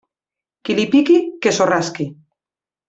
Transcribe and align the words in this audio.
Qui 0.69 0.77
li 0.79 0.87
piqui, 0.95 1.21
que 1.45 1.55
s'ho 1.59 1.71
rasqui. 1.75 2.13